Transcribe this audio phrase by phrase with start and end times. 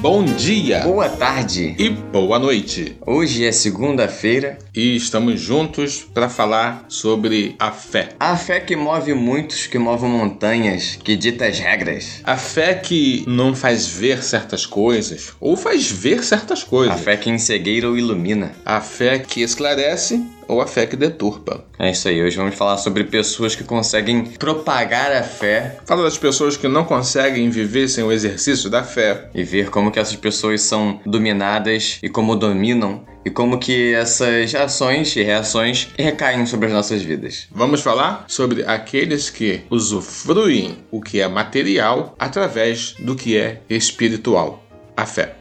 [0.00, 1.74] bom dia, Boa tarde!
[1.78, 2.96] e boa noite.
[3.06, 4.56] Hoje é segunda-feira.
[4.74, 8.10] E estamos juntos para falar sobre a fé.
[8.18, 12.20] A fé que move muitos, que move montanhas, que dita as regras.
[12.24, 16.94] A fé que não faz ver certas coisas, ou faz ver certas coisas.
[16.94, 18.52] A fé que encegueira ou ilumina.
[18.64, 21.64] A fé que esclarece ou a fé que deturpa.
[21.78, 26.18] É isso aí, hoje vamos falar sobre pessoas que conseguem propagar a fé Fala das
[26.18, 29.30] pessoas que não conseguem viver sem o exercício da fé.
[29.34, 34.54] e ver como que essas pessoas são dominadas e como dominam e como que essas
[34.54, 37.46] ações e reações recaem sobre as nossas vidas.
[37.52, 44.64] Vamos falar sobre aqueles que usufruem o que é material através do que é espiritual,
[44.96, 45.39] a fé.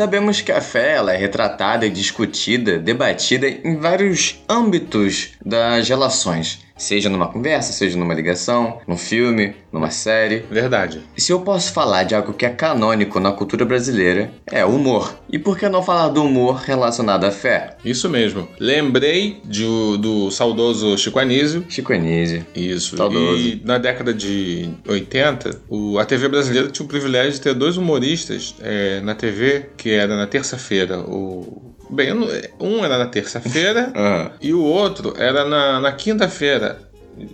[0.00, 7.08] Sabemos que a fé ela é retratada, discutida, debatida em vários âmbitos das relações, seja
[7.08, 10.44] numa conversa, seja numa ligação, num filme, numa série.
[10.50, 11.02] Verdade.
[11.16, 14.70] E se eu posso falar de algo que é canônico na cultura brasileira, é o
[14.70, 15.14] humor.
[15.30, 17.76] E por que não falar do humor relacionado à fé?
[17.84, 18.48] Isso mesmo.
[18.58, 19.60] Lembrei de
[19.98, 21.64] do saudoso Chico Anísio.
[21.68, 22.44] Chico Anísio.
[22.54, 22.96] Isso.
[22.96, 23.36] Saudoso.
[23.42, 27.76] E na década de 80, o- a TV brasileira tinha o privilégio de ter dois
[27.76, 30.98] humoristas é, na TV, que era na terça-feira.
[31.00, 31.74] O...
[31.92, 32.12] Bem,
[32.60, 36.78] um era na terça-feira Ah, e o outro era na, na quinta-feira.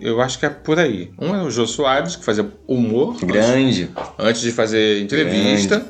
[0.01, 1.11] Eu acho que é por aí.
[1.21, 3.91] Um era o Jô Soares, que fazia humor grande.
[4.19, 5.87] antes de fazer entrevista,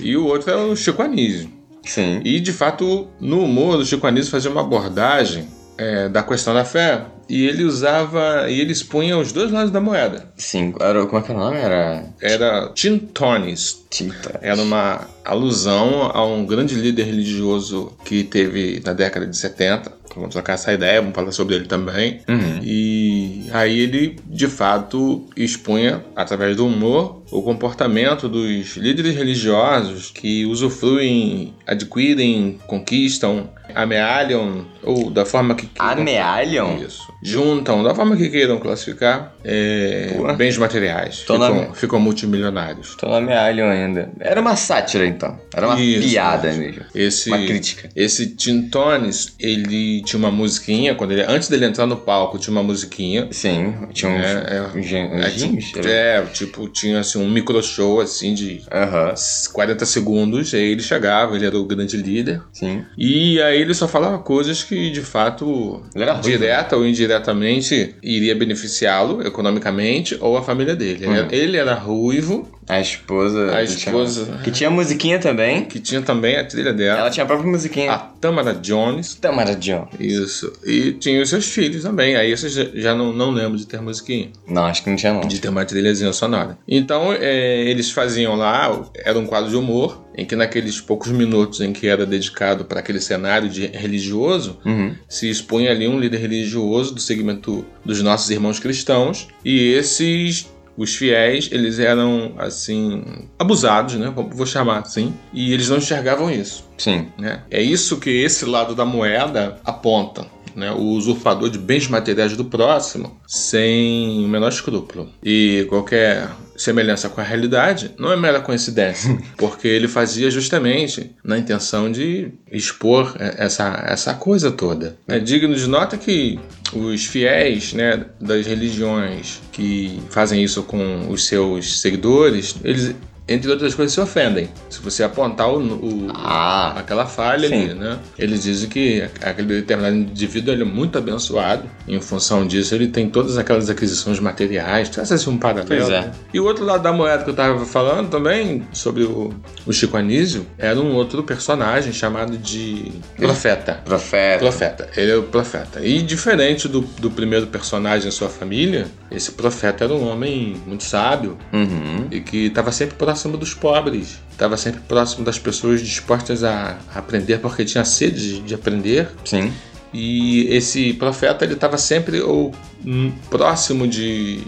[0.00, 1.50] e o outro era o Chico Anísio.
[1.84, 2.20] Sim.
[2.24, 6.64] E de fato, no humor, o Chico Anísio fazia uma abordagem é, da questão da
[6.64, 10.26] fé e ele usava e ele expunha os dois lados da moeda.
[10.36, 10.74] Sim.
[10.80, 11.56] Era, como é que era o nome?
[11.58, 12.04] Era.
[12.20, 13.86] Era Tim Tonis.
[13.88, 14.40] Tinta.
[14.42, 20.00] Era uma alusão a um grande líder religioso que teve na década de 70.
[20.16, 22.20] Vamos trocar essa ideia, vamos falar sobre ele também.
[22.28, 22.60] Uhum.
[22.64, 30.44] E aí ele, de fato, expunha, através do humor, o comportamento dos líderes religiosos que
[30.46, 35.92] usufruem, adquirem, conquistam, amealham, ou da forma que queiram.
[36.02, 36.78] Amealham?
[36.82, 37.12] Isso.
[37.22, 41.20] Juntam, da forma que queiram classificar, é, bens materiais.
[41.20, 42.96] Tô na- Ficam, ficam multimilionários.
[42.96, 44.10] Tô amealham ainda.
[44.20, 45.38] Era uma sátira, então.
[45.54, 46.82] Era uma Isso, piada mesmo.
[46.94, 47.88] Esse, Uma crítica.
[47.94, 52.52] Esse Tim Tones, ele tinha uma musiquinha, quando ele, antes dele entrar no palco, tinha
[52.52, 53.28] uma musiquinha.
[53.30, 54.78] Sim, tinha uns, É, é.
[54.78, 58.34] uns, gen- uns É, jingles, tipo, era- é, tipo, tinha assim, um micro show assim
[58.34, 59.14] de Aham,
[59.52, 62.42] 40 segundos, aí ele chegava, ele era o grande líder.
[62.52, 62.84] sim.
[62.96, 69.26] E aí ele só falava coisas que, de fato, ruim, direta ou indiretamente, iria beneficiá-lo
[69.26, 71.04] economicamente ou a família dele.
[71.04, 71.14] Ele, Uhum.
[71.16, 73.54] era- ele era ruivo, A esposa.
[73.54, 75.64] a esposa, Tinha, que tinha musiquinha também.
[75.64, 77.90] que tinha também a trilha dela, Ela tinha a própria musiquinha.
[77.92, 79.14] a Tamara Jones.
[79.14, 79.88] Tamara John.
[79.98, 80.52] Isso.
[80.64, 82.16] E tinha os seus filhos também.
[82.16, 84.30] Aí você já, já não, não lembro de ter musiquinha.
[84.46, 85.20] Não, acho que não tinha não.
[85.22, 86.58] De ter uma trilhazinha sonora.
[86.68, 91.60] Então, é, eles faziam lá, era um quadro de humor, em que naqueles poucos minutos
[91.60, 94.94] em que era dedicado para aquele cenário de religioso, Uhum.
[95.08, 99.28] se expunha ali um líder religioso do segmento dos nossos irmãos cristãos.
[99.44, 100.48] E esses.
[100.76, 103.02] Os fiéis, eles eram, assim,
[103.38, 104.12] abusados, né?
[104.14, 105.14] Vou chamar assim.
[105.32, 107.08] E eles não enxergavam isso Sim.
[107.18, 107.42] né?
[107.50, 110.26] É isso que esse lado da moeda aponta.
[110.54, 110.70] Né?
[110.72, 115.08] O usurpador de bens materiais do próximo sem o menor escrúpulo.
[115.22, 121.38] E qualquer semelhança com a realidade não é mera coincidência, porque ele fazia justamente na
[121.38, 124.96] intenção de expor é, essa, essa coisa toda.
[125.08, 126.38] É digno de nota que
[126.72, 132.94] os fiéis né, das religiões que fazem isso com os seus seguidores, eles,
[133.30, 134.48] entre outras coisas, se ofendem.
[134.68, 137.54] Se você apontar o, o- Ah, aquela falha Sim.
[137.70, 137.98] ali, né?
[138.18, 141.64] Eles dizem que aquele determinado indivíduo ele é muito abençoado.
[141.88, 144.88] Em função disso, ele tem todas aquelas aquisições materiais.
[144.88, 145.70] Traz assim um paralelo.
[145.92, 146.00] É.
[146.02, 146.12] né?
[146.34, 149.32] E o outro lado da moeda que eu tava falando também, sobre o,
[149.66, 153.80] o Chico Anísio, era um outro personagem chamado de Profeta.
[153.84, 154.38] profeta.
[154.40, 155.84] Profeta, ele é o profeta.
[155.84, 160.82] E diferente do, do primeiro personagem em sua família, esse profeta era um homem muito
[160.84, 162.06] sábio Uhum.
[162.10, 167.38] e que estava sempre próximo dos pobres, estava sempre próximo das pessoas dispostas a aprender
[167.38, 169.08] porque tinha sede de, de aprender.
[169.24, 169.52] Sim.
[169.92, 172.54] E esse profeta ele estava sempre ou
[172.86, 174.40] hum, próximo de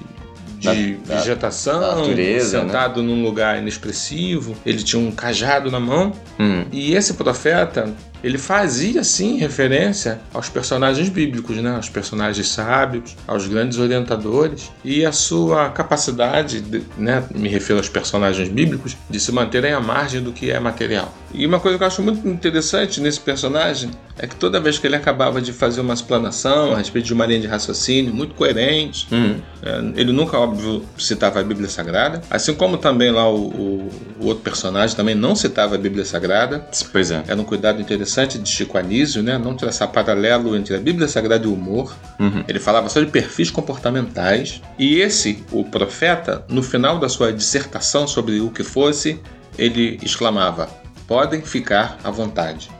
[0.58, 2.64] de Da- vegetação, da natureza, né?
[2.66, 4.54] sentado num lugar inexpressivo.
[4.64, 6.64] Ele tinha um cajado na mão Hum.
[6.70, 7.92] e esse profeta,
[8.22, 11.74] ele fazia sim referência aos personagens bíblicos, né?
[11.74, 17.24] aos personagens sábios, aos grandes orientadores e a sua capacidade, de, né?
[17.34, 21.12] me refiro aos personagens bíblicos, de se manterem à margem do que é material.
[21.34, 24.86] E uma coisa que eu acho muito interessante nesse personagem é que toda vez que
[24.86, 29.06] ele acabava de fazer uma explanação a respeito de uma linha de raciocínio muito coerente,
[29.10, 29.40] Uhum.
[29.62, 33.90] é, ele nunca, óbvio, citava a Bíblia Sagrada, assim como também lá o, o-
[34.20, 36.66] o outro personagem também não citava a Bíblia Sagrada.
[36.92, 37.22] Pois é.
[37.26, 39.38] Era um cuidado interessante de Chico Anísio, né?
[39.38, 41.94] Não traçar paralelo entre a Bíblia Sagrada e o humor.
[42.20, 42.44] Uhum.
[42.46, 44.60] Ele falava só de perfis comportamentais.
[44.78, 49.18] E esse, o profeta, no final da sua dissertação sobre o que fosse,
[49.58, 50.68] ele exclamava:
[51.06, 52.70] podem ficar à vontade.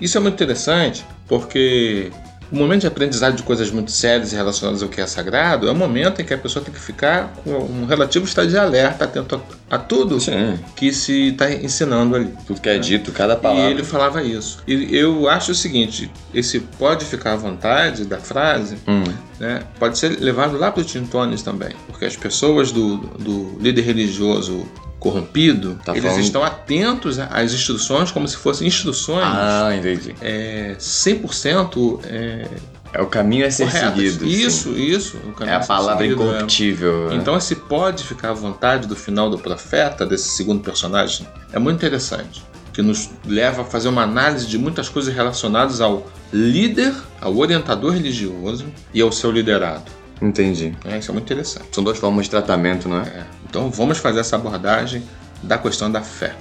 [0.00, 2.10] Isso é muito interessante porque
[2.50, 5.72] o momento de aprendizado de coisas muito sérias e relacionadas ao que é sagrado é
[5.72, 9.04] o momento em que a pessoa tem que ficar com um relativo estado de alerta,
[9.06, 9.40] atento
[9.70, 10.58] a, a tudo Sim.
[10.76, 12.34] que se está ensinando ali.
[12.46, 13.70] Tudo que é dito, cada E palavra.
[13.70, 14.58] ele falava isso.
[14.66, 19.04] E eu acho o seguinte: esse pode ficar à vontade da frase Hum.
[19.40, 21.70] né, pode ser levado lá para o Tintones também.
[21.86, 24.66] Porque as pessoas do, do líder religioso
[25.02, 30.14] corrompido, Tá eles falando- estão atentos às instruções como se fossem instruções Ah, entendi.
[30.20, 32.46] é, 100% é,
[32.92, 33.90] É o caminho a ser corretas.
[33.94, 34.24] seguido.
[34.24, 34.30] sim.
[34.30, 35.16] Isso, isso.
[35.16, 36.26] o É a ser palavra seguido, é.
[36.26, 37.08] incorruptível.
[37.10, 37.16] né?
[37.16, 41.76] Então esse pode ficar à vontade do final do profeta, desse segundo personagem, é muito
[41.78, 42.42] interessante.
[42.72, 47.92] Que nos leva a fazer uma análise de muitas coisas relacionadas ao líder, ao orientador
[47.92, 48.64] religioso
[48.94, 49.84] e ao seu liderado.
[50.22, 50.74] Entendi.
[50.84, 51.66] É, isso é muito interessante.
[51.72, 53.08] São duas formas de tratamento, não é?
[53.08, 55.02] É, Então vamos fazer essa abordagem
[55.42, 56.34] da questão da fé.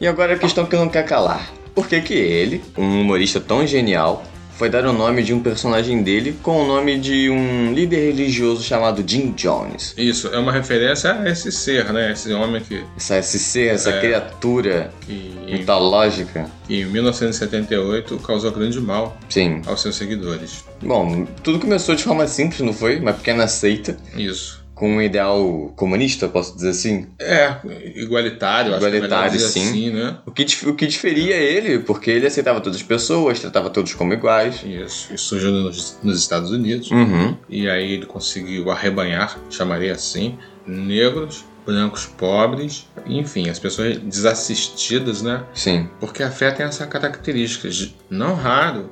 [0.00, 1.52] E agora a questão que não quer calar.
[1.72, 4.24] Por que que ele, um humorista tão genial,
[4.56, 8.64] foi dar o nome de um personagem dele com o nome de um líder religioso
[8.64, 9.94] chamado Jim Jones?
[9.96, 12.10] Isso, é uma referência a esse ser, né?
[12.10, 14.00] Esse homem que, Essa, esse ser, essa É.
[14.00, 16.50] criatura que, em, mitológica.
[16.66, 19.62] que em 1978 causou grande mal Sim.
[19.64, 20.64] aos seus seguidores.
[20.82, 22.98] Bom, tudo começou de forma simples, não foi?
[22.98, 24.59] Uma pequena seita Isso.
[24.80, 27.06] Com um ideal comunista, posso dizer assim?
[27.18, 27.54] É,
[27.96, 29.68] igualitário, acho Igualitário, que é sim.
[29.68, 30.16] assim, né?
[30.24, 34.14] O que, o que diferia ele, porque ele aceitava todas as pessoas, tratava todos como
[34.14, 34.62] iguais.
[34.64, 36.90] Isso, isso surgiu nos, nos Estados Unidos.
[36.90, 37.36] Uhum.
[37.46, 45.44] E aí ele conseguiu arrebanhar, chamaria assim, negros, brancos pobres, enfim, as pessoas desassistidas, né?
[45.52, 45.90] Sim.
[46.00, 48.88] Porque a fé tem essa característica, de, não raro,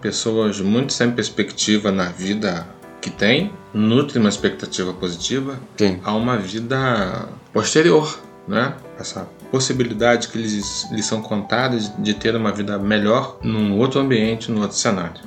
[0.00, 2.64] pessoas muito sem perspectiva na vida
[3.00, 5.98] que tem, nutrem uma expectativa positiva Sim.
[6.04, 8.74] a uma vida posterior, né?
[8.98, 14.50] Essa possibilidade que lhes, lhes são contadas de ter uma vida melhor num outro ambiente,
[14.50, 15.20] num outro cenário.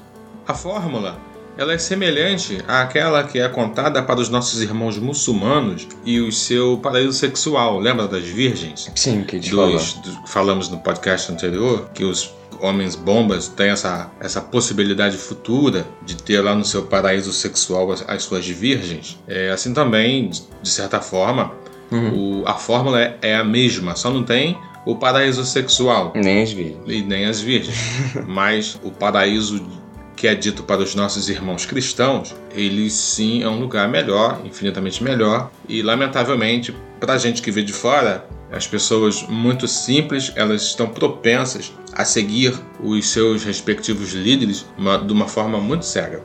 [0.47, 1.17] A fórmula
[1.57, 6.77] ela é semelhante àquela que é contada para os nossos irmãos muçulmanos e o seu
[6.83, 7.79] paraíso sexual.
[7.79, 8.91] Lembra das virgens?
[8.93, 9.71] Sim, que te falou.
[9.71, 12.29] dos, do- falamos no podcast anterior que os
[12.61, 18.03] homens bombas têm essa, essa possibilidade futura de ter lá no seu paraíso sexual as,
[18.07, 19.19] as suas virgens.
[19.27, 21.51] É, assim também, de- certa forma,
[21.91, 22.41] Uhum.
[22.41, 26.51] o- a fórmula é, é a mesma, só não tem o paraíso sexual Nem as
[26.51, 26.75] vi.
[26.87, 27.77] e nem as virgens.
[28.27, 29.65] Mas o paraíso
[30.15, 35.03] que é dito para os nossos irmãos cristãos, ele sim é um lugar melhor, infinitamente
[35.03, 35.51] melhor.
[35.67, 38.25] E lamentavelmente, para a gente que vê de fora,
[38.55, 44.65] as pessoas muito simples, elas estão propensas a seguir os seus respectivos líderes
[45.05, 46.23] de uma forma muito cega.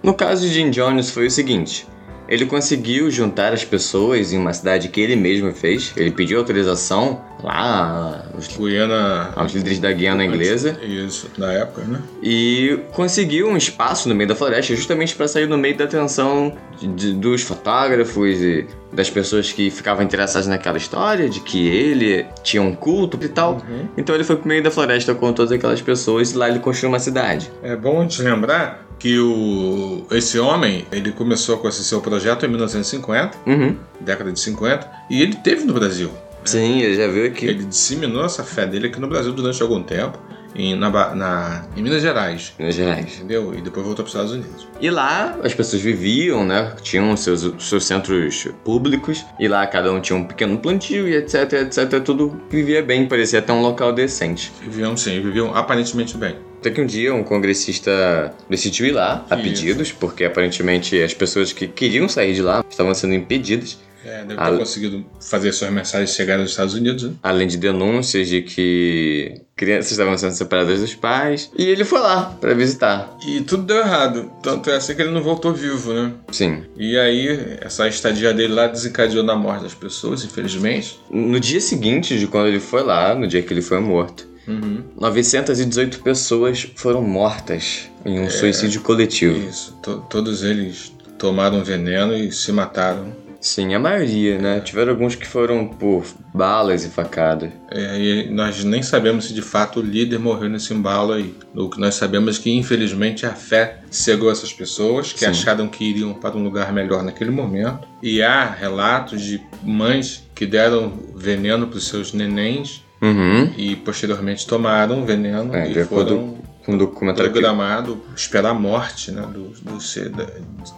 [0.00, 1.88] No caso de Jim Jones foi o seguinte:
[2.28, 5.92] ele conseguiu juntar as pessoas em uma cidade que ele mesmo fez.
[5.96, 9.30] Ele pediu autorização lá aos, Guiana.
[9.36, 12.00] aos líderes da Guiana inglesa Isso, na época, né?
[12.22, 16.54] e conseguiu um espaço no meio da floresta justamente para sair no meio da atenção
[16.80, 22.24] de- de- dos fotógrafos e das pessoas que ficavam interessadas naquela história de que ele
[22.42, 23.54] tinha um culto e tal.
[23.68, 23.88] Uhum.
[23.98, 26.92] Então ele foi pro meio da floresta com todas aquelas pessoas e lá ele construiu
[26.92, 27.50] uma cidade.
[27.62, 32.48] É bom te lembrar que o, esse homem, ele começou com esse seu projeto em
[32.48, 33.76] 1950, Uhum.
[34.00, 36.10] década de 50, e ele teve no Brasil.
[36.42, 37.44] Sim, ele já viu aqui.
[37.44, 40.18] Ele disseminou essa fé dele aqui no Brasil durante algum tempo,
[40.54, 43.16] em, na, na- em Minas Gerais, Minas Gerais.
[43.16, 43.52] entendeu?
[43.54, 44.66] E depois voltou para os Estados Unidos.
[44.80, 46.72] E lá as pessoas viviam, né?
[46.80, 49.22] Tinham seus, seus centros públicos.
[49.38, 52.00] E lá cada um tinha um pequeno plantio e etc, etc.
[52.02, 54.50] Tudo vivia bem, parecia até um local decente.
[54.62, 56.36] Viviam sim, viviam aparentemente bem.
[56.64, 59.44] Até que um dia um congressista decidiu ir lá a Isso.
[59.44, 63.76] pedidos, porque aparentemente as pessoas que queriam sair de lá estavam sendo impedidas.
[64.02, 67.12] É, deve ter conseguido fazer suas mensagens chegarem nos Estados Unidos, né?
[67.22, 71.50] Além de denúncias de que crianças estavam sendo separadas dos pais.
[71.56, 73.14] E ele foi lá pra visitar.
[73.26, 74.32] E tudo deu errado.
[74.42, 76.12] Tanto é assim que ele não voltou vivo, né?
[76.32, 76.64] Sim.
[76.78, 80.98] E aí, essa estadia dele lá desencadeou na morte das pessoas, infelizmente.
[81.10, 84.82] No dia seguinte de quando ele foi lá, no dia que ele foi morto, Uhum.
[85.00, 89.38] 918 pessoas foram mortas em um suicídio coletivo.
[89.48, 89.76] Isso.
[89.82, 93.24] To- todos eles tomaram veneno e se mataram.
[93.40, 94.58] Sim, a maioria, né?
[94.60, 97.50] Tiveram alguns que foram por balas e facadas.
[97.70, 101.34] É, e nós nem sabemos se de fato o líder morreu nesse embalo aí.
[101.54, 105.26] O que nós sabemos é que, infelizmente, a fé cegou essas pessoas que Sim.
[105.26, 107.86] acharam que iriam para um lugar melhor naquele momento.
[108.02, 113.52] E há relatos de mães que deram veneno para os seus nenéns Uhum.
[113.58, 117.38] e posteriormente tomaram veneno É, e foram com o documentário que...
[117.38, 120.10] programado esperar a morte né, do, do, seu,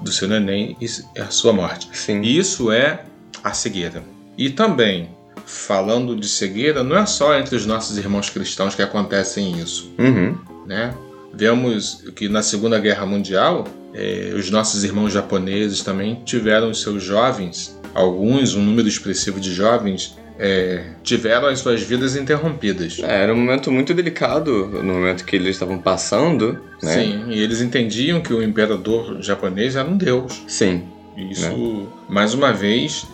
[0.03, 1.89] do seu neném e a sua morte.
[1.93, 2.23] Sim.
[2.23, 3.05] Isso é
[3.45, 4.03] a cegueira.
[4.37, 5.11] E também,
[5.45, 9.93] falando de cegueira, não é só entre os nossos irmãos cristãos que acontecem isso.
[9.97, 10.37] Uhum.
[10.67, 10.93] Né?
[11.33, 13.65] Vemos que na Segunda Guerra Mundial,
[13.95, 20.17] eh, os nossos irmãos japoneses também tiveram seus jovens, alguns, um número expressivo de jovens,
[20.39, 22.99] eh, tiveram as suas vidas interrompidas.
[23.03, 26.93] É, era um momento muito delicado no momento que eles estavam passando, né?
[26.93, 30.43] Sim, e eles entendiam que o imperador japonês era um deus.
[30.47, 30.85] Sim.
[31.17, 33.07] Isso, mais uma vez,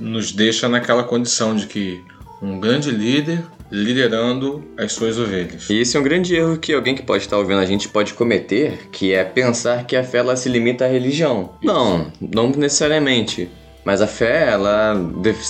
[0.00, 2.02] nos deixa naquela condição de que
[2.42, 5.68] um grande líder liderando as suas ovelhas.
[5.70, 8.14] E esse é um grande erro que alguém que pode estar ouvindo a gente pode
[8.14, 11.52] cometer, que é pensar que a fé ela se limita à religião.
[11.62, 13.48] Não, não necessariamente.
[13.84, 14.94] Mas a fé ela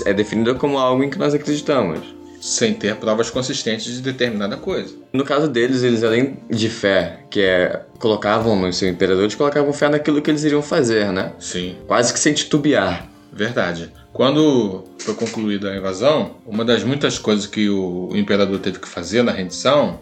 [0.05, 2.01] é definida como algo em que nós acreditamos.
[2.41, 4.95] Sem ter provas consistentes de determinada coisa.
[5.13, 9.73] No caso deles, eles além de fé, que é colocavam no seu imperador, eles colocavam
[9.73, 11.33] fé naquilo que eles iriam fazer, né?
[11.39, 13.09] Sim, Quase que sem titubear.
[13.33, 13.91] verdade.
[14.13, 19.23] Quando foi concluída a invasão, uma das muitas coisas que o imperador teve que fazer
[19.23, 19.99] na rendição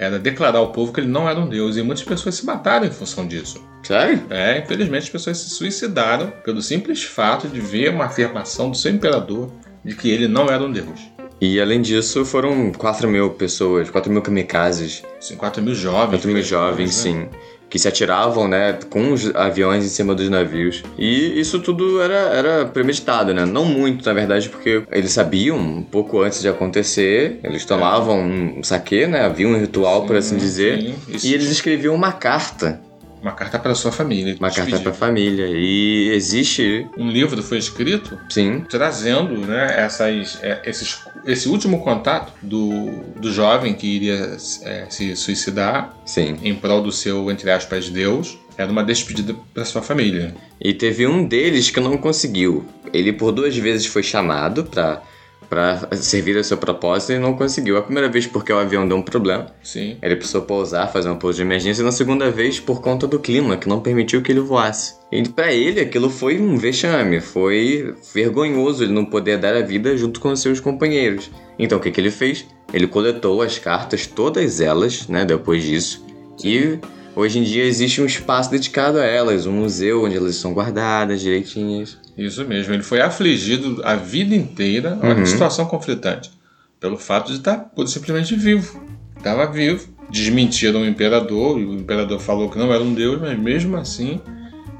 [0.00, 1.76] era declarar ao povo que ele não era um deus.
[1.76, 3.62] E muitas pessoas se mataram em função disso.
[3.82, 4.22] Sério?
[4.30, 8.90] É, infelizmente as pessoas se suicidaram pelo simples fato de ver uma afirmação do seu
[8.90, 9.52] imperador
[9.84, 10.98] de que ele não era um deus.
[11.38, 15.02] E além disso, foram 4 mil pessoas, 4 mil kamikazes,
[15.36, 16.20] 4 mil jovens.
[16.20, 16.92] 4 mil jovens, né?
[16.92, 17.28] sim,
[17.70, 20.82] que se atiravam, né, com os aviões em cima dos navios.
[20.98, 23.46] E isso tudo era, era premeditado, né?
[23.46, 28.62] Não muito, na verdade, porque eles sabiam um pouco antes de acontecer, eles tomavam um
[28.64, 29.24] saque, né?
[29.24, 30.94] Havia um ritual, por assim Sim, dizer.
[31.16, 31.28] sim.
[31.28, 32.80] E eles escreviam uma carta,
[33.20, 34.34] Uma carta para sua família.
[34.38, 34.82] uma carta despedir.
[34.82, 35.46] pra família.
[35.48, 42.32] E existe, Um livro foi escrito sim, trazendo né, essas, é, esses, esse último contato
[42.42, 46.38] do, do jovem que iria é, se suicidar sim.
[46.42, 48.38] em prol do seu, entre aspas, Deus.
[48.56, 50.34] Era uma despedida para sua família.
[50.60, 52.66] E teve um deles que não conseguiu.
[52.92, 55.02] Ele por duas vezes foi chamado pra,
[55.50, 57.76] pra servir ao seu propósito e não conseguiu.
[57.76, 59.52] A primeira vez porque o avião deu um problema.
[59.62, 59.98] Sim.
[60.00, 61.82] Ele precisou pousar, fazer um pouso de emergência.
[61.82, 64.94] E na segunda vez por conta do clima, que não permitiu que ele voasse.
[65.10, 67.20] E pra ele aquilo foi um vexame.
[67.20, 71.28] Foi vergonhoso ele não poder dar a vida junto com seus companheiros.
[71.58, 72.46] Então o que, que ele fez?
[72.72, 76.06] Ele coletou as cartas, todas elas, né, depois disso.
[76.44, 76.78] E
[77.16, 81.20] hoje em dia existe um espaço dedicado a elas, um museu onde elas são guardadas
[81.20, 81.98] direitinhas.
[82.20, 82.74] Isso mesmo.
[82.74, 85.22] Ele foi afligido a vida inteira, olha Uhum.
[85.22, 86.30] que situação conflitante,
[86.78, 88.80] pelo fato de estar simplesmente vivo.
[89.16, 89.88] Estava vivo.
[90.10, 94.20] Desmentiram o imperador, e o imperador falou que não era um deus, mas mesmo assim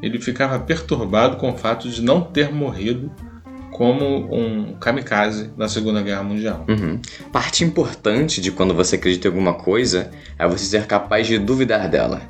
[0.02, 3.10] ele ficava perturbado com o fato de não ter morrido
[3.70, 6.64] como um kamikaze na Segunda Guerra Mundial.
[6.68, 7.00] Uhum.
[7.32, 11.88] Parte importante de quando você acredita em alguma coisa é você ser capaz de duvidar
[11.88, 12.22] dela.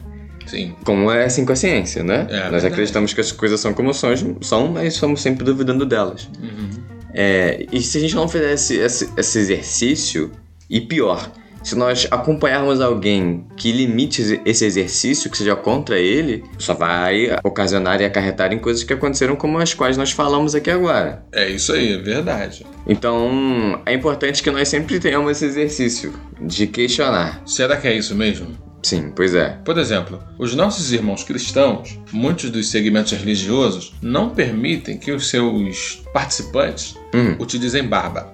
[0.46, 2.26] Sim, Como é assim com a ciência, né?
[2.28, 2.66] É, Nós verdade.
[2.68, 6.28] acreditamos que as coisas são como são, são mas estamos sempre duvidando delas.
[6.42, 6.70] Uhum.
[7.14, 10.30] É, e se a gente não fizesse esse, esse exercício,
[10.68, 11.30] e pior,
[11.62, 17.36] se nós acompanharmos alguém que limite esse- esse exercício, que seja contra ele, só vai
[17.44, 21.22] ocasionar e acarretar em coisas que aconteceram como as quais nós falamos aqui agora.
[21.32, 22.64] é isso aí, é verdade.
[22.86, 27.42] Então, é importante que nós sempre tenhamos esse exercício de questionar.
[27.44, 28.46] Será que é isso mesmo?
[28.82, 29.58] Sim, pois é.
[29.64, 36.02] Por exemplo, os nossos irmãos cristãos, muitos dos segmentos religiosos, não permitem que os seus
[36.12, 38.32] participantes Hum, utilizem barba.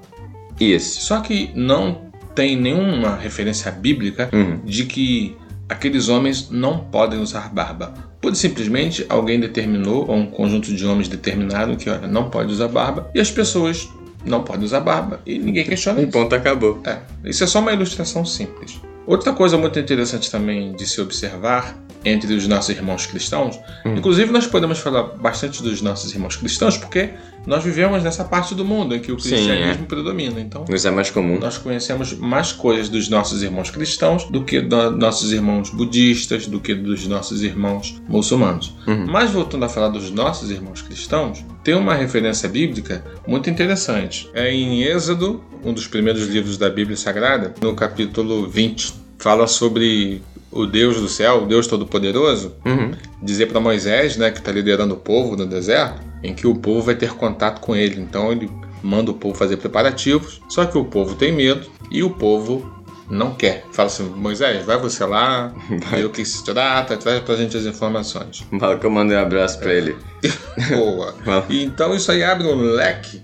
[0.60, 1.00] isso.
[1.00, 5.36] Só que não tem nenhuma referência bíblica Hum, de que
[5.68, 7.92] aqueles homens não podem usar barba.
[8.20, 12.52] Pura e simplesmente alguém determinou, ou um conjunto de homens determinaram que olha, não pode
[12.52, 13.88] usar barba, e as pessoas
[14.24, 16.12] não podem usar barba, e ninguém questiona e isso.
[16.12, 16.80] ponto acabou.
[16.84, 18.80] É, isso é só uma ilustração simples.
[19.06, 23.58] Outra coisa muito interessante também de se observar entre os nossos irmãos cristãos.
[23.84, 27.10] Inclusive, nós podemos falar bastante dos nossos irmãos cristãos, porque
[27.46, 30.40] nós vivemos nessa parte do mundo em que o Sim, cristianismo predomina.
[30.40, 31.38] Então, Nos é mais comum.
[31.38, 36.60] nós conhecemos mais coisas dos nossos irmãos cristãos do que dos nossos irmãos budistas, do
[36.60, 38.74] que dos nossos irmãos muçulmanos.
[38.86, 39.06] Uhum.
[39.06, 44.28] Mas voltando a falar dos nossos irmãos cristãos, tem uma referência bíblica muito interessante.
[44.34, 50.22] É em Êxodo, um dos primeiros livros da Bíblia Sagrada, no capítulo 20, fala sobre
[50.50, 52.92] o Deus do céu, o Deus Todo-Poderoso, Uhum.
[53.22, 56.83] dizer para Moisés, né, que está liderando o povo no deserto, em que o povo
[56.83, 58.00] vai ter contato com ele.
[58.00, 58.50] Então ele
[58.83, 62.75] manda o povo fazer preparativos, só que o povo tem medo e o povo
[63.09, 63.64] não quer.
[63.73, 65.52] Fala assim, Moisés, vai você lá,
[65.90, 68.45] vê o que se trata, traz pra gente as informações.
[68.59, 69.97] Fala que eu mandei um abraço pra ele.
[70.71, 71.14] Boa.
[71.49, 73.23] E então isso aí abre um leque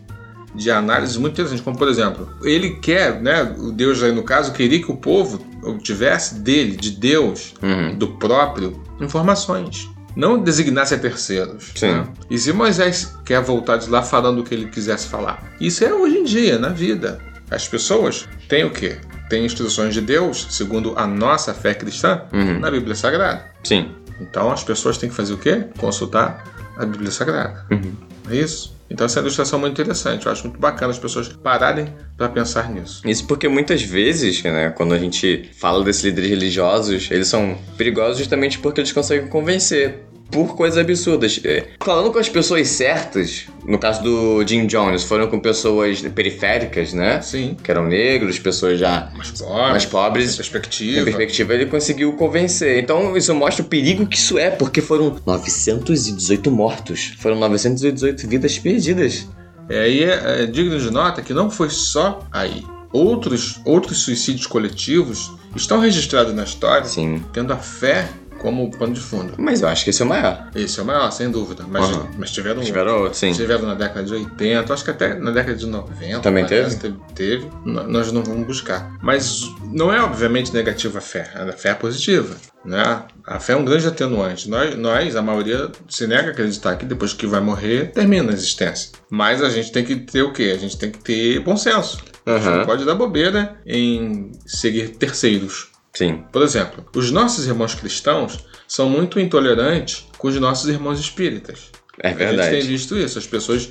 [0.55, 4.53] de análises muito interessantes, como por exemplo, ele quer, né, o Deus aí no caso,
[4.53, 5.41] queria que o povo
[5.83, 7.97] tivesse dele, de Deus, Uhum.
[7.97, 9.89] do próprio, informações.
[10.17, 11.73] Não designasse a terceiros.
[11.75, 11.93] Sim.
[11.93, 12.07] né?
[12.31, 15.53] E se Moisés quer voltar de lá falando o que ele quisesse falar?
[15.61, 17.19] Isso é hoje em dia, na vida.
[17.51, 18.97] As pessoas têm o quê?
[19.29, 22.59] Têm instruções de Deus, segundo a nossa fé cristã, Uhum.
[22.61, 23.45] na Bíblia Sagrada.
[23.65, 23.91] Sim.
[24.21, 25.65] Então as pessoas têm que fazer o quê?
[25.79, 26.45] Consultar
[26.77, 27.65] a Bíblia Sagrada.
[27.71, 27.93] Uhum.
[28.31, 28.77] É isso.
[28.93, 30.27] Então essa é uma ilustração muito interessante.
[30.27, 33.01] Eu acho muito bacana as pessoas pararem para pensar nisso.
[33.09, 38.19] Isso porque muitas vezes, né, quando a gente fala desses líderes religiosos, eles são perigosos
[38.19, 41.39] justamente porque eles conseguem convencer por coisas absurdas.
[41.45, 46.93] É, Falando com as pessoas certas, no caso do Jim Jones, foram com pessoas periféricas,
[46.93, 47.21] né?
[47.21, 47.57] Sim.
[47.63, 49.71] Que eram negros, pessoas já Mais pobres.
[49.71, 50.29] mais pobres.
[50.31, 51.05] sem perspectiva.
[51.05, 52.83] Perspectiva, ele conseguiu convencer.
[52.83, 57.13] Então, isso mostra o perigo que isso é, porque foram 918 mortos.
[57.19, 59.29] Foram 918 vidas perdidas.
[59.69, 62.65] É, e é, é digno de nota que não foi só aí.
[62.93, 67.23] Outros, outros suicídios coletivos estão registrados na história, Sim.
[67.33, 68.09] tendo a fé
[68.43, 69.33] como pano de fundo.
[69.39, 70.51] Mas eu acho que esse é o maior.
[70.55, 71.65] Esse é o maior, sem dúvida.
[71.69, 72.09] Mas, Aham.
[72.19, 73.33] mas tiveram, Tiveram outros, sim.
[73.33, 76.21] tiveram na década de 80, acho que até na década de 90.
[76.21, 76.77] Também teve?
[77.15, 77.47] Teve.
[77.65, 78.93] N- Nós não vamos buscar.
[79.01, 81.31] Mas não é obviamente negativa a fé.
[81.35, 82.35] A fé é positiva.
[82.65, 83.03] Né?
[83.27, 84.49] A fé é um grande atenuante.
[84.51, 88.35] Nós, nós, a maioria, se nega a acreditar que depois que vai morrer, termina a
[88.35, 88.91] existência.
[89.11, 90.53] Mas a gente tem que ter o quê?
[90.55, 91.99] A gente tem que ter bom senso.
[92.25, 95.72] A gente não pode dar bobeira em seguir terceiros.
[95.95, 96.25] Sim.
[96.33, 101.71] Por exemplo, os nossos irmãos cristãos são muito intolerantes com os nossos irmãos espíritas.
[102.03, 102.67] É A gente tem verdade.
[102.67, 103.71] visto isso, as pessoas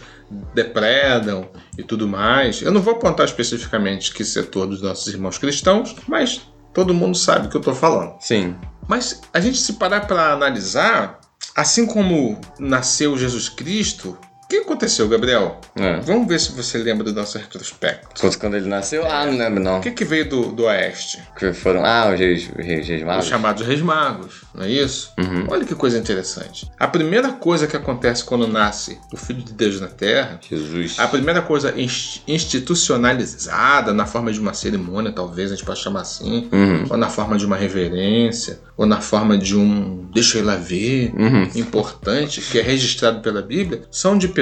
[0.53, 2.61] depredam e tudo mais.
[2.61, 6.41] Eu não vou apontar especificamente que setor dos nossos irmãos cristãos, mas
[6.73, 8.15] todo mundo sabe o que eu estou falando.
[8.19, 8.55] Sim.
[8.87, 11.19] Mas a gente se parar para analisar,
[11.55, 14.17] assim como nasceu Jesus Cristo,
[14.51, 15.59] que aconteceu, Gabriel?
[15.75, 15.99] É.
[16.01, 18.09] Vamos ver se você lembra do nosso retrospecto.
[18.39, 19.05] Quando- ele nasceu?
[19.09, 19.77] Ah, não lembro não.
[19.79, 21.21] O que, que veio do, do Oeste?
[21.37, 21.83] Que foram.
[21.85, 23.25] Ah, os reis, os reis, reis Os magos.
[23.27, 25.11] chamados Reis Magos, não é isso?
[25.17, 25.45] Uhum.
[25.49, 26.69] Olha que coisa interessante.
[26.79, 30.99] A primeira coisa que acontece quando nasce o Filho de Deus na Terra Jesus.
[30.99, 36.01] A primeira coisa ins- institucionalizada na forma de uma cerimônia, talvez a gente possa chamar
[36.01, 36.85] assim, Uhum.
[36.89, 40.55] ou na forma de uma reverência, ou na forma de um deixa eu ir lá
[40.55, 41.43] ver, Uhum.
[41.55, 44.40] importante, que é registrado pela Bíblia, são de pessoas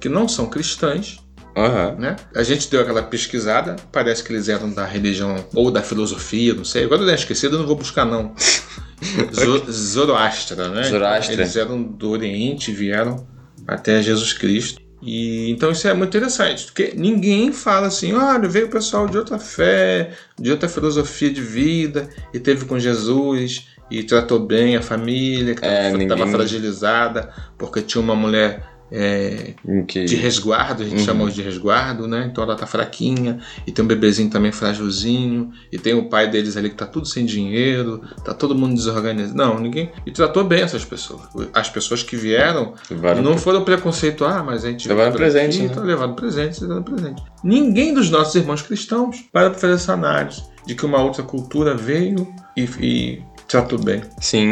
[0.00, 1.18] que não são cristãs,
[1.56, 1.96] Aham.
[1.98, 2.16] né?
[2.34, 6.64] A gente deu aquela pesquisada, parece que eles eram da religião ou da filosofia, não
[6.64, 6.84] sei.
[6.84, 8.34] Agora eu esquecido, eu não vou buscar não.
[9.32, 10.82] Zo- Zoroastra, né?
[10.84, 11.34] Zoroastra.
[11.34, 13.26] Eles eram do Oriente vieram
[13.66, 14.80] até Jesus Cristo.
[15.02, 19.16] E então isso é muito interessante, porque ninguém fala assim, olha, veio o pessoal de
[19.18, 24.82] outra fé, de outra filosofia de vida e teve com Jesus e tratou bem a
[24.82, 29.54] família que É, estava ninguém- fragilizada porque tinha uma mulher é,
[29.88, 30.04] Que...
[30.04, 31.04] de resguardo, a gente Uhum.
[31.04, 32.28] chama de resguardo, né?
[32.30, 36.56] Então ela tá fraquinha, e tem um bebezinho também frágilzinho, e tem o pai deles
[36.56, 39.36] ali que tá tudo sem dinheiro, tá todo mundo desorganizado.
[39.36, 39.90] Não, ninguém.
[40.06, 41.22] E tratou bem essas pessoas.
[41.52, 44.88] As pessoas que vieram Levaram- não foram preconceito, ah, mas a gente.
[44.88, 45.74] Levaram presente, aqui, né?
[45.74, 47.22] Tá levando presente, dando presente.
[47.42, 52.26] Ninguém dos nossos irmãos cristãos para fazer essa análise de que uma outra cultura veio
[52.56, 54.02] e, e tratou bem.
[54.20, 54.42] Sim,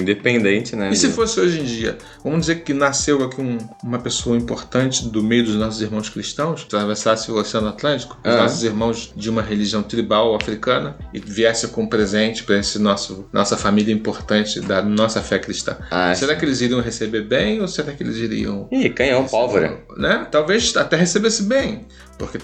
[0.00, 0.90] independente, né?
[0.90, 1.98] E se fosse hoje em dia?
[2.24, 6.62] Vamos dizer que nasceu aqui um- uma pessoa importante do meio dos nossos irmãos cristãos,
[6.62, 8.36] atravessasse o Oceano Atlântico, os Ah.
[8.38, 13.28] nossos irmãos de uma religião tribal africana, e viesse com um presente para esse nosso
[13.32, 15.76] nossa família importante da nossa fé cristã.
[15.90, 19.80] Ah, será que eles iriam receber bem ou será que eles iriam Ih, canhão, pólvora.
[19.96, 20.26] né?
[20.30, 21.86] Talvez até recebesse bem,
[22.18, 22.38] porque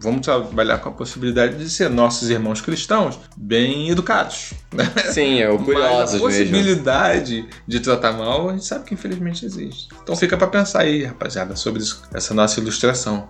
[0.00, 4.52] vamos trabalhar com a possibilidade de ser nossos irmãos cristãos bem educados.
[4.72, 4.90] Né?
[5.12, 6.26] Sim, é o Mas a curiosos mesmo.
[6.28, 9.88] possibilidade de tratar mal, a gente sabe que infelizmente existe.
[10.02, 13.28] Então fica pra pensar aí, rapaziada, sobre isso- essa nossa ilustração.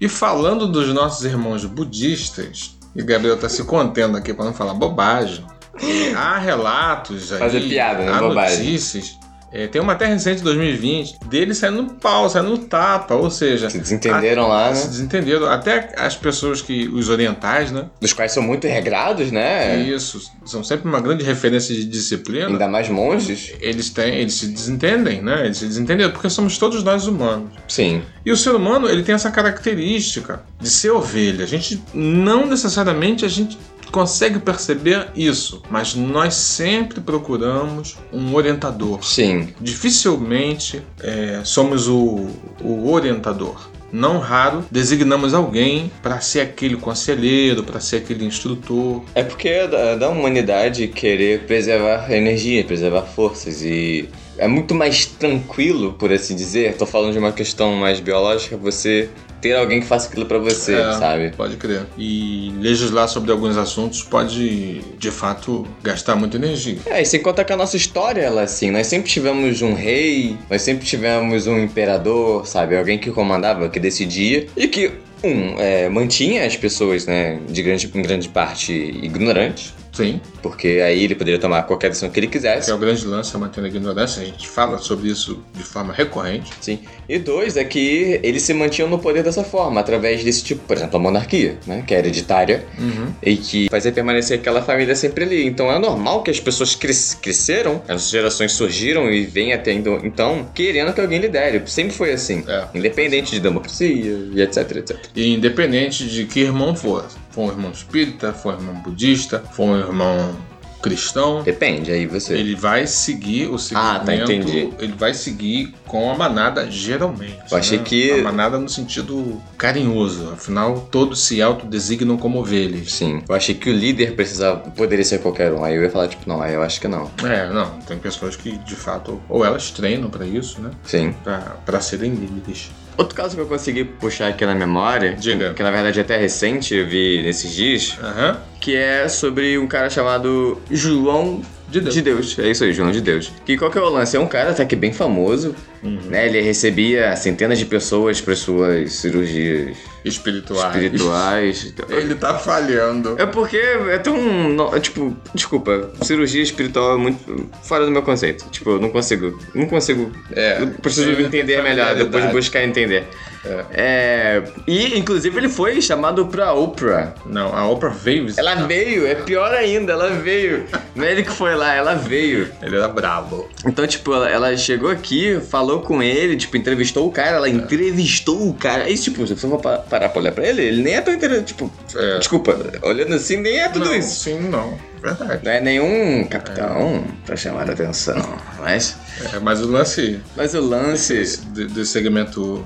[0.00, 4.74] E falando dos nossos irmãos budistas, E Gabriel tá se contendo aqui pra não falar
[4.74, 5.46] bobagem.
[6.16, 7.38] Há relatos aí.
[7.38, 8.10] Fazer piada, né?
[8.12, 8.58] Há Bobagem.
[8.58, 9.16] notícias.
[9.52, 13.30] É, tem uma matéria recente de 2020 dele saindo no pau, saindo no tapa, ou
[13.30, 13.68] seja.
[13.68, 14.90] Se desentenderam lá, Se né?
[14.90, 15.46] desentenderam.
[15.46, 16.88] Até as pessoas que.
[16.88, 17.86] os orientais, né?
[18.00, 19.82] Dos quais são muito regrados, né?
[19.82, 20.30] Isso.
[20.44, 22.46] São sempre uma grande referência de disciplina.
[22.46, 23.52] Ainda mais monges.
[23.60, 24.14] Eles têm.
[24.14, 25.46] Eles se desentendem, né?
[25.46, 27.50] Eles se desentenderam, porque somos todos nós humanos.
[27.66, 28.02] Sim.
[28.24, 31.44] E o ser humano, ele tem essa característica de ser ovelha.
[31.44, 33.58] A gente não necessariamente a gente
[33.90, 39.04] consegue perceber isso, mas nós sempre procuramos um orientador.
[39.04, 39.48] Sim.
[39.60, 42.28] Dificilmente é, somos o,
[42.60, 43.68] o orientador.
[43.92, 49.02] Não raro designamos alguém para ser aquele conselheiro, para ser aquele instrutor.
[49.14, 55.04] É porque é da, da humanidade querer preservar energia, preservar forças e é muito mais
[55.06, 56.76] tranquilo, por assim dizer.
[56.76, 60.74] Tô falando de uma questão mais biológica, você ter alguém que faça aquilo pra você,
[60.74, 61.30] É, sabe?
[61.36, 61.86] Pode crer.
[61.96, 66.78] E legislar sobre alguns assuntos pode, de fato, gastar muita energia.
[66.86, 69.74] É, e sem contar que a nossa história, ela é assim, nós sempre tivemos um
[69.74, 72.76] rei, nós sempre tivemos um imperador, sabe?
[72.76, 74.90] Alguém que comandava, que decidia e que,
[75.22, 81.02] um, é, mantinha as pessoas, né, de grande, em grande parte ignorantes, Sim, porque aí
[81.04, 82.70] ele poderia tomar qualquer decisão que ele que quisesse.
[82.70, 84.22] é o grande lance, é mantendo a ignorância.
[84.22, 86.50] A gente fala sobre isso de forma recorrente.
[86.60, 86.78] Sim.
[87.08, 90.76] E dois, é que eles se mantinham no poder dessa forma, através desse tipo, por
[90.76, 93.12] exemplo, a monarquia, né, que é hereditária, Uhum.
[93.22, 95.44] e que fazia permanecer aquela família sempre ali.
[95.46, 100.00] Então é normal que as pessoas cres- cresceram, as gerações surgiram e vêm até então,
[100.04, 101.62] então querendo que alguém lidere.
[101.66, 102.44] Sempre foi assim.
[102.46, 102.64] É.
[102.74, 103.88] Independente de democracia
[104.34, 104.96] e etc, etc.
[105.16, 109.64] E independente de que irmão for, for um irmão espírita, for um irmão budista, for
[109.64, 110.34] um irmão
[110.82, 112.32] cristão, Depende, aí você.
[112.32, 113.86] ele vai seguir o segmento.
[113.86, 114.72] Ah, tá, entendi.
[114.78, 117.36] Ele vai seguir com a manada, geralmente.
[117.50, 117.84] Eu achei né?
[117.84, 120.30] que- A manada no sentido carinhoso.
[120.32, 122.92] Afinal, todos se autodesignam como ovelhas.
[122.92, 123.22] Sim.
[123.28, 124.70] Eu achei que o líder precisava.
[124.70, 125.62] Poderia ser qualquer um.
[125.62, 127.10] Aí eu ia falar, tipo, não, aí eu acho que não.
[127.24, 127.72] É, não.
[127.80, 130.70] Tem pessoas que, de fato, ou elas treinam pra isso, né?
[130.84, 131.14] Sim.
[131.22, 132.70] Pra, pra serem líderes.
[133.00, 135.54] Outro caso que eu consegui puxar aqui na memória, Diga.
[135.54, 138.36] que na verdade é até recente, eu vi nesses dias, Aham.
[138.60, 141.94] que é sobre um cara chamado João De Deus.
[141.94, 142.38] de Deus.
[142.38, 143.32] É isso aí, João de Deus.
[143.46, 144.16] Que qual que é o lance?
[144.16, 145.98] É um cara até que bem famoso, Uhum.
[146.10, 146.26] né?
[146.26, 150.74] Ele recebia centenas de pessoas para suas cirurgias Espirituais.
[150.74, 151.74] espirituais.
[151.88, 153.14] Ele tá falhando.
[153.18, 154.74] É porque é tão.
[154.74, 158.44] é Tipo, desculpa, cirurgia espiritual é muito fora do meu conceito.
[158.50, 159.38] Tipo, eu não consigo.
[159.54, 160.10] Não consigo.
[160.32, 163.04] É, eu preciso é entender melhor, depois de buscar entender.
[163.44, 164.42] É.
[164.66, 167.14] E, inclusive, ele foi chamado pra Oprah.
[167.24, 168.42] Não, a Oprah veio visitar.
[168.42, 170.66] Ela veio, é pior ainda, ela veio.
[170.94, 172.50] Não é ele que foi lá, ela veio.
[172.62, 173.48] Ele era brabo.
[173.66, 178.48] Então, tipo, ela, ela chegou aqui, falou com ele, tipo, entrevistou o cara, ela entrevistou
[178.48, 178.88] o cara.
[178.90, 181.14] E, tipo, se você for pa- parar pra olhar pra ele, ele nem é tão
[181.14, 181.46] interessante.
[181.48, 182.18] Tipo, É.
[182.18, 184.24] desculpa, olhando assim, nem é tudo não, isso.
[184.24, 184.78] Sim, não.
[185.02, 185.40] Verdade.
[185.42, 188.16] Não é nenhum capitão pra chamar a atenção.
[188.58, 188.96] Mas,
[189.34, 191.14] É, mas o lance mas o lance.
[191.14, 192.62] desse, de- desse segmento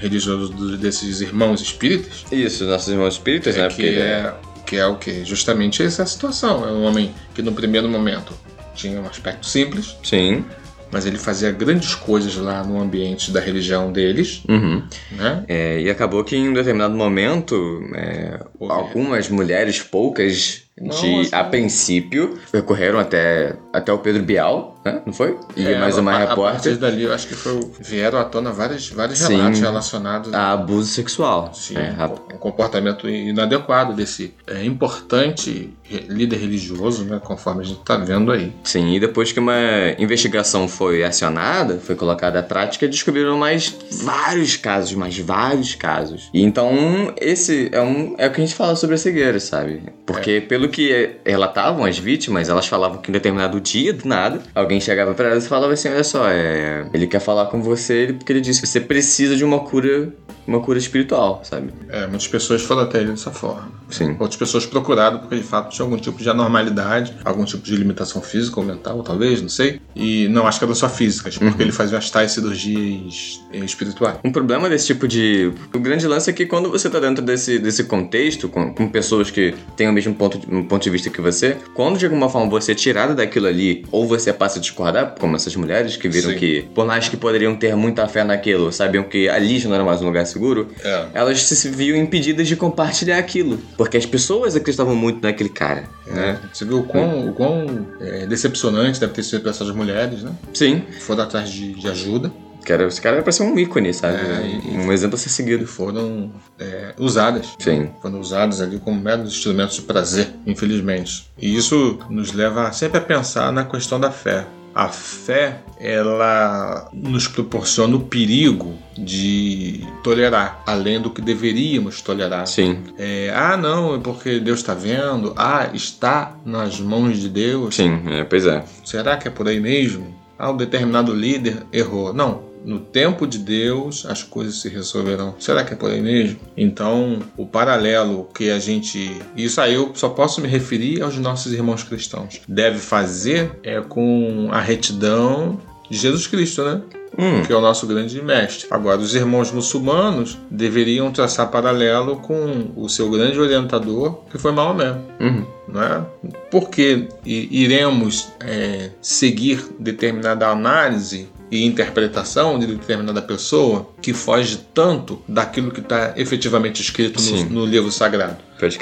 [0.00, 3.68] religioso desses irmãos espíritas Isso, nossos irmãos espíritas, é né?
[3.68, 4.34] que, é,
[4.66, 5.24] que é o que?
[5.24, 6.66] Justamente essa situação.
[6.66, 8.32] É um homem que no primeiro momento
[8.74, 10.44] tinha um aspecto simples, Sim.
[10.90, 14.82] mas ele fazia grandes coisas lá no ambiente da religião deles, Uhum.
[15.12, 15.44] né?
[15.46, 17.54] É, e acabou que em um determinado momento,
[17.94, 25.02] é, algumas mulheres, poucas, de, a princípio, recorreram até, até o Pedro Bial, né?
[25.04, 25.36] Não foi?
[25.54, 28.24] E É, mais uma a, A partir repórter dali, eu acho que foi, vieram à
[28.24, 29.36] tona vários, vários Sim.
[29.36, 31.50] relatos relacionados a abuso sexual.
[31.52, 35.70] Sim, É, a- um comportamento inadequado desse é, importante
[36.08, 38.52] líder religioso, né, conforme a gente está vendo aí.
[38.64, 39.54] Sim, e depois que uma
[39.98, 46.30] investigação foi acionada, foi colocada à prática, descobriram mais vários casos, mais vários casos.
[46.32, 49.82] E então, esse é, um, é o que a gente fala sobre a cegueira, sabe?
[50.06, 54.80] Porque pelo que relatavam as vítimas, elas falavam que em determinado dia, do nada, alguém
[54.80, 58.32] chegava pra elas e falava assim, olha só, é, ele quer falar com você porque
[58.32, 60.08] ele disse que você precisa de uma cura,
[60.46, 61.72] uma cura espiritual, sabe?
[61.88, 63.68] É, muitas pessoas foram até ele dessa forma.
[63.90, 64.16] Sim.
[64.20, 68.22] Outras pessoas procuraram porque de fato tinha algum tipo de anormalidade, algum tipo de limitação
[68.22, 69.80] física ou mental, talvez, não sei.
[69.96, 71.60] E não acho que era só físicas, porque Uhum.
[71.62, 74.18] ele fazia as tais cirurgias eh, espirituais.
[74.24, 75.52] Um problema desse tipo de.
[75.74, 79.30] O grande lance é que quando você tá dentro desse, desse contexto, com, com pessoas
[79.30, 82.28] que têm o mesmo ponto de, um ponto de vista que você, quando de alguma
[82.28, 86.08] forma você é tirada daquilo ali, ou você passa a discordar, como essas mulheres que
[86.08, 86.36] viram Sim.
[86.36, 89.84] que, por mais que poderiam ter muita fé naquilo, sabiam que ali já não era
[89.84, 91.06] mais um lugar seguro, É.
[91.14, 93.58] elas se viam impedidas de compartilhar aquilo.
[93.76, 96.38] Porque as pessoas acreditavam muito naquele cara, né?
[96.52, 100.32] Você viu o quão, o quão eh, decepcionante deve ter sido para essas mulheres, né?
[100.54, 100.82] Sim.
[101.00, 102.32] Foram atrás de, de ajuda,
[102.64, 104.16] Cara, esse cara é pra ser um ícone, sabe?
[104.16, 105.66] É, e- um exemplo a ser seguido.
[105.66, 107.48] foram é, usadas.
[107.58, 107.90] Sim.
[108.02, 111.26] Foram usadas ali como meros instrumentos de prazer, infelizmente.
[111.40, 114.46] E isso nos leva sempre a pensar na questão da fé.
[114.72, 122.46] A fé, ela nos proporciona o perigo de tolerar, além do que deveríamos tolerar.
[122.46, 122.78] Sim.
[122.96, 125.32] É, ah, não, é porque Deus está vendo.
[125.36, 127.74] Ah, está nas mãos de Deus.
[127.74, 128.62] Sim, é, pois é.
[128.84, 130.14] Será que é por aí mesmo?
[130.38, 132.14] Ah, um determinado líder errou.
[132.14, 132.48] Não.
[132.64, 135.34] No tempo de Deus, as coisas se resolverão.
[135.38, 136.38] Será que é por aí mesmo?
[136.56, 139.16] Então, o paralelo que a gente.
[139.36, 142.40] Isso aí eu só posso me referir aos nossos irmãos cristãos.
[142.46, 145.58] Deve fazer é com a retidão
[145.90, 146.82] de Jesus Cristo, né?
[147.18, 148.68] Hum, que é o nosso grande mestre.
[148.70, 154.96] Agora, os irmãos muçulmanos deveriam traçar paralelo com o seu grande orientador, que foi Maomé.
[155.18, 155.44] uhum.
[155.66, 156.04] Não é?
[156.50, 165.20] Por que iremos é, seguir determinada análise e interpretação de determinada pessoa que foge tanto
[165.26, 168.36] daquilo que está efetivamente escrito no, no livro sagrado?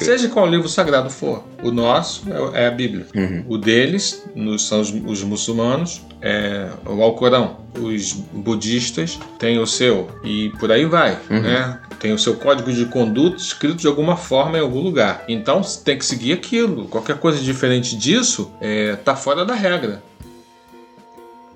[0.04, 1.44] Seja qual livro sagrado for.
[1.62, 3.06] O nosso é, é a Bíblia.
[3.14, 3.44] Uhum.
[3.48, 7.58] O deles nos, são os, os muçulmanos, é o Alcorão.
[7.80, 10.10] Os budistas têm o seu.
[10.24, 11.16] E por aí vai.
[11.30, 11.42] Uhum.
[11.42, 11.80] Né?
[12.00, 15.24] Tem o seu código de conduta escrito de alguma forma em algum lugar.
[15.28, 16.86] Então tem que seguir aquilo.
[16.86, 20.02] Qualquer coisa diferente disso é, tá fora da regra.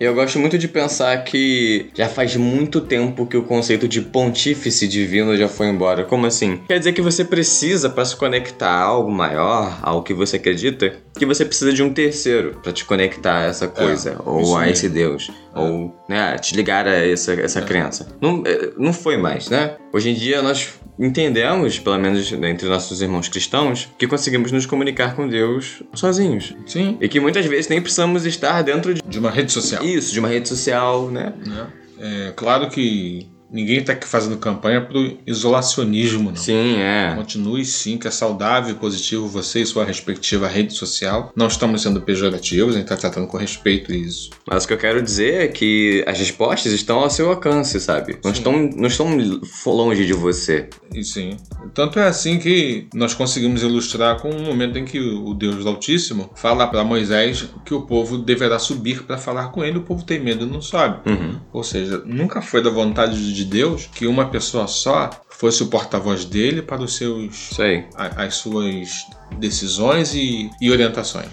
[0.03, 4.89] Eu gosto muito de pensar que já faz muito tempo que o conceito de pontífice
[4.89, 6.03] divino já foi embora.
[6.03, 6.61] Como assim?
[6.67, 10.97] Quer dizer que você precisa, para se conectar a algo maior, ao que você acredita,
[11.17, 14.69] que você precisa de um terceiro para te conectar a essa coisa, ou isso a
[14.69, 18.09] esse Deus, ou né, te ligar a essa, essa crença.
[18.21, 19.77] Não, é, não foi mais, né?
[19.93, 25.15] Hoje em dia nós entendemos, pelo menos entre nossos irmãos cristãos, que conseguimos nos comunicar
[25.15, 26.55] com Deus sozinhos.
[26.67, 26.97] Sim.
[27.01, 29.85] E que muitas vezes nem precisamos estar dentro de De uma rede social.
[29.95, 31.33] Isso, de uma rede social, né?
[31.47, 31.67] né?
[31.99, 36.37] É claro que ninguém está aqui fazendo campanha pro isolacionismo, não.
[36.37, 37.15] Sim, é.
[37.15, 41.33] Continue sim, que é saudável e positivo você e sua respectiva rede social.
[41.37, 44.31] Não estamos sendo pejorativos, a gente está tratando com respeito isso.
[44.47, 48.19] Mas o que eu quero dizer é que as respostas estão ao seu alcance, sabe?
[48.25, 48.39] Não Sim.
[48.39, 50.69] estão, não estão longe de você.
[50.95, 51.37] E sim.
[51.75, 56.31] Tanto é assim que nós conseguimos ilustrar com um momento em que o Deus Altíssimo
[56.35, 60.21] fala para Moisés que o povo deverá subir para falar com ele, o povo tem
[60.21, 61.09] medo e não sobe.
[61.09, 61.39] Uhum.
[61.53, 66.25] Ou seja, nunca foi da vontade de Deus que uma pessoa só fosse o porta-voz
[66.25, 67.85] dele para os seus aí.
[67.97, 68.91] a- as suas
[69.39, 71.27] decisões e, e orientações.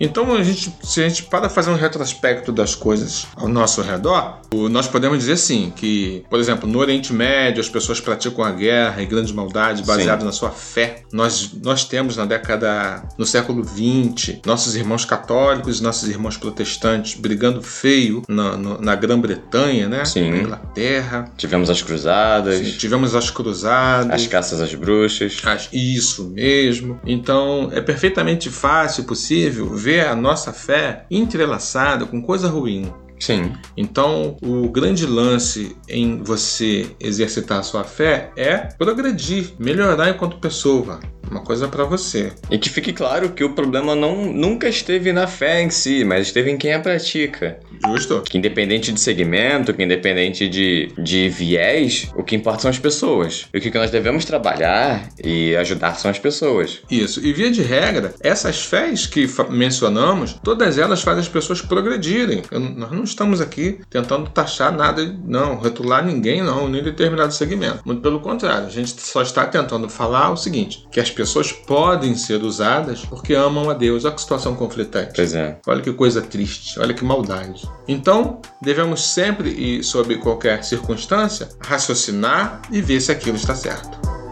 [0.00, 4.40] Então, a gente, se a gente para fazer um retrospecto das coisas ao nosso redor,
[4.70, 9.02] nós podemos dizer sim que, por exemplo, no Oriente Médio as pessoas praticam a guerra
[9.02, 11.02] e grandes maldades baseado na sua fé.
[11.12, 17.14] Nós, nós temos na década, no século XX, nossos irmãos católicos e nossos irmãos protestantes
[17.14, 20.04] brigando feio na, na Grã-Bretanha, né?
[20.04, 20.30] Sim.
[20.30, 21.32] Na Inglaterra.
[21.36, 24.10] Tivemos as cruzadas, Sim, tivemos as cruzadas.
[24.22, 25.40] as caças às bruxas.
[25.44, 26.98] Acho- Isso mesmo.
[27.06, 32.90] Então é perfeitamente fácil, possível ver a nossa fé entrelaçada com coisa ruim.
[33.24, 33.52] Sim.
[33.74, 41.00] Então, o grande lance em você exercitar a sua fé é progredir, melhorar enquanto pessoa.
[41.30, 42.32] Uma coisa pra você.
[42.50, 46.26] E que fique claro que o problema não, nunca esteve na fé em si, mas
[46.26, 47.58] esteve em quem a pratica.
[47.86, 48.22] Justo?
[48.28, 53.46] Que independente de segmento, que independente de, de viés, o que importa são as pessoas.
[53.54, 56.80] E o que nós devemos trabalhar e ajudar são as pessoas.
[56.90, 57.24] Isso.
[57.26, 62.42] E via de regra, essas fés que mencionamos, todas elas fazem as pessoas progredirem.
[62.50, 67.80] Eu- nós não estamos aqui tentando taxar nada, não, rotular ninguém, não, nem determinado segmento.
[67.84, 72.14] Muito pelo contrário, a gente só está tentando falar o seguinte: que as pessoas podem
[72.14, 74.04] ser usadas porque amam a Deus.
[74.04, 75.12] Olha que situação conflitante.
[75.14, 75.58] Pois é.
[75.66, 77.68] Olha que coisa triste, olha que maldade.
[77.86, 84.23] Então, devemos sempre e sob qualquer circunstância raciocinar e ver se aquilo está certo.